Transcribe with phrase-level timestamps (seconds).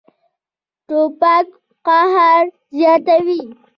[0.87, 1.47] توپک
[1.87, 2.43] قهر
[2.77, 3.41] زیاتوي.